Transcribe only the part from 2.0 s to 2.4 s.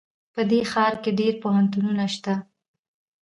شته